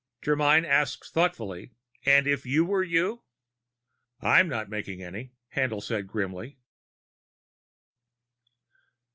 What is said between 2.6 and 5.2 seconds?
were you?" "I'm not making